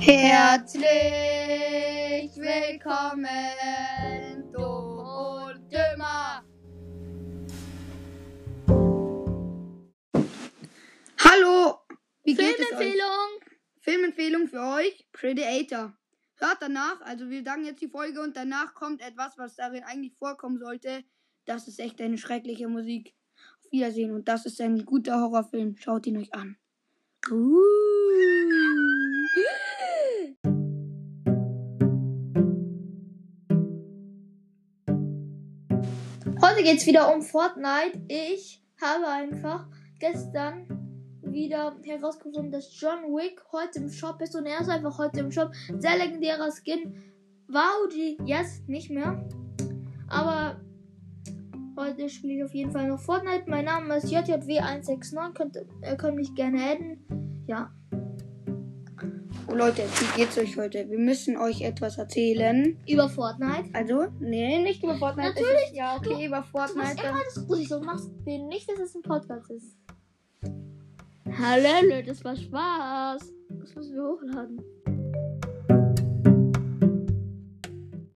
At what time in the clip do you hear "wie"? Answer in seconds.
12.24-12.34, 59.82-60.18